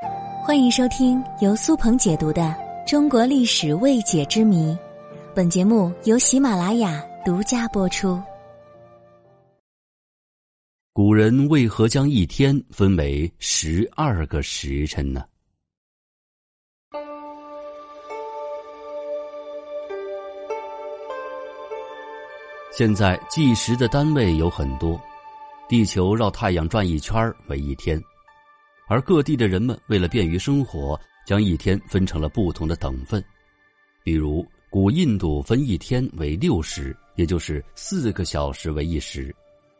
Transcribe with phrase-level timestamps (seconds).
[0.00, 2.42] 欢迎收听由苏鹏解读的
[2.88, 4.72] 《中国历史未解之谜》，
[5.34, 8.20] 本节目由喜马拉雅独家播出。
[10.92, 15.24] 古人为何将一天分为十二个时辰呢？
[22.70, 25.00] 现在计时的单位有很多，
[25.68, 28.00] 地球绕太阳转一圈为一天，
[28.88, 33.22] 而各地的人们为了便于生活，将一天分成了不同的等份。
[34.02, 39.34] 比如，古印度分一天为六时，也就是四个小时为一时，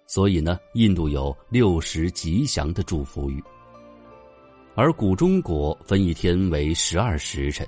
[0.07, 3.43] 所以呢，印度有六时吉祥的祝福语。
[4.75, 7.67] 而古中国分一天为十二时辰，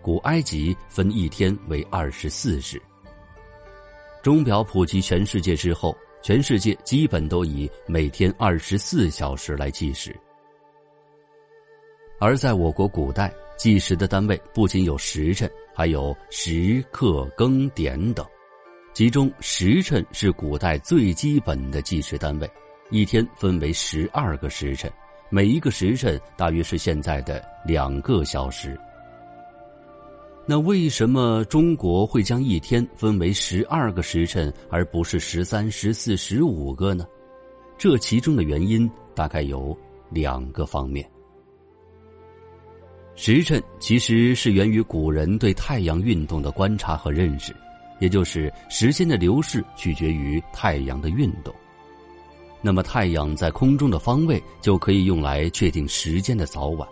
[0.00, 2.80] 古埃及分一天为二十四时。
[4.22, 10.16] 钟表普及全世界之后，全世界基本都以每天二十四小时来计时。
[12.18, 18.24] 而在我国古代，计时的单位不仅有时辰，还有时、刻、更、点等。
[18.94, 22.50] 其中，时辰是古代最基本的计时单位，
[22.90, 24.90] 一天分为十二个时辰，
[25.28, 28.78] 每一个时辰大约是现在的两个小时。
[30.46, 37.06] 那为什么中国会将一天分为十二个时辰，而不是十三、十四、十五个呢？
[37.76, 39.76] 这其中的原因大概有
[40.08, 41.06] 两个方面。
[43.16, 47.56] 时辰其实是源于古人对太阳运动的观察和认识，
[47.98, 51.52] 也就是时间的流逝取决于太阳的运动。
[52.60, 56.86] 那么太阳在空中的方位就可以用来确定时间的早晚。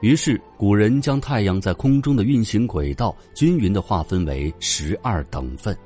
[0.00, 5.76] 于是，古人将太阳在空中的运行轨道均匀的划分为十二等份，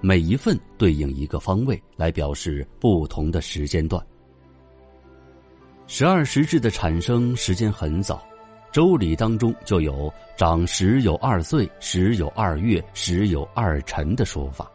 [0.00, 4.02] 每一份对应一个方位，来表示不同的时间段。
[5.86, 8.16] 十二时制的产生时间很早，
[8.72, 14.66] 《周礼》当中就有“长十有二岁，十有二月，十有二辰”的说法，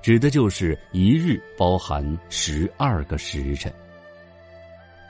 [0.00, 3.72] 指的就是一日包含十二个时辰。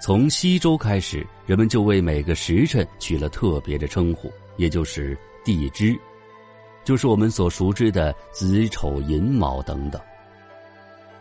[0.00, 5.15] 从西周开始，人们就为每个时辰取了特别的称呼，也就是
[5.45, 5.95] 地支，
[6.83, 10.00] 就是我们所熟知的子丑寅卯等等。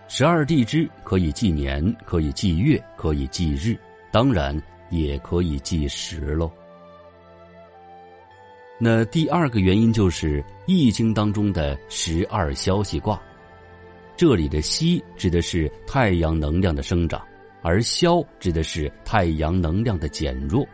[0.08, 3.78] 十二地支可以纪年，可以纪月，可以纪日，
[4.10, 4.58] 当然
[4.90, 6.50] 也可以记时喽。
[8.80, 13.22] 那第二个原因就是《易经》当中的十二消息卦，
[14.16, 17.22] 这里的“息”指的是太阳能量的生长。
[17.62, 20.66] 而消指的是太阳能量的减弱。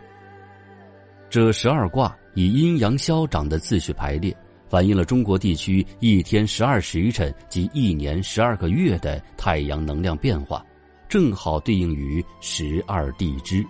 [1.31, 4.31] 这十二卦以阴阳消长的次序排列，
[4.69, 10.63] 反映了中国地区一天十二时辰及一年十二个月的太阳能量变化，
[11.09, 13.65] 正好对应于十二地支。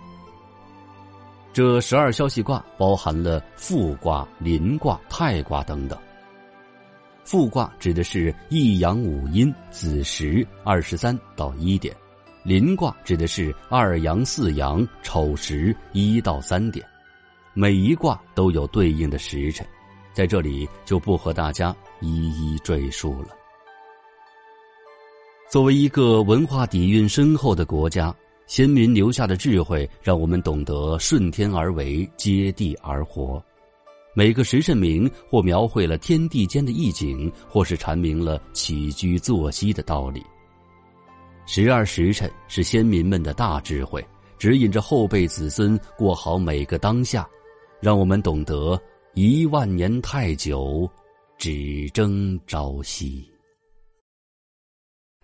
[1.56, 5.98] 这十二消息卦包含了复卦、临卦、泰卦等等。
[7.24, 11.96] 复卦指的是一阳五阴子时二十三到一点。
[12.44, 16.86] 临卦指的是二阳四阳丑时一到三点，
[17.54, 19.66] 每一卦都有对应的时辰，
[20.12, 23.28] 在这里就不和大家一一赘述了。
[25.50, 28.14] 作为一个文化底蕴深厚的国家，
[28.46, 33.42] 先民留下的智慧让我们懂得顺天而为，接地而活。
[34.14, 40.22] 每个时辰名或描绘了天地间的意境，或是阐明了起居作息的道理。
[41.44, 44.02] 十二时辰是先民们的大智慧，
[44.38, 47.28] 指引着后辈子孙过好每个当下，
[47.80, 48.80] 让我们懂得
[49.14, 50.88] 一万年太久，
[51.36, 53.28] 只争朝夕。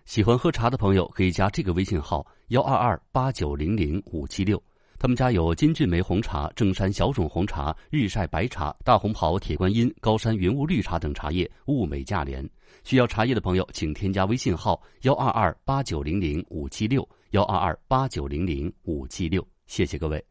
[0.05, 4.61] 喜欢喝茶的朋友可以加这个微信号幺二二八九零零五七六，
[4.99, 12.47] 他们家有金骏眉红茶、正山小种红茶、日晒白茶、大红袍、铁观音、高山云雾绿茶等茶叶，物美价廉。
[12.83, 20.21] 需要茶叶的朋友，请添加微信号幺二二八九零零五七六幺二二八九零零五七六，谢谢各位。